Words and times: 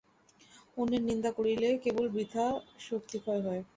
অন্যের 0.77 1.03
নিন্দা 1.09 1.31
করিলে 1.37 1.69
কেবল 1.83 2.05
বৃথা 2.15 2.45
শক্তিক্ষয় 2.87 3.41
হয়। 3.41 3.61